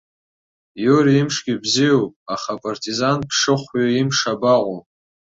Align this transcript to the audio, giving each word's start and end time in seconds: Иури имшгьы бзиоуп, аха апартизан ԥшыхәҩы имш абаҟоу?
Иури 0.83 1.13
имшгьы 1.21 1.53
бзиоуп, 1.63 2.13
аха 2.33 2.51
апартизан 2.57 3.19
ԥшыхәҩы 3.29 3.83
имш 3.99 4.19
абаҟоу? 4.31 4.79